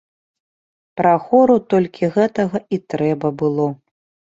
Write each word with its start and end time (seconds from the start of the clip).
Прахору 1.01 1.57
толькі 1.75 2.11
гэтага 2.17 2.57
і 2.77 2.83
трэба 2.95 3.27
было. 3.45 3.71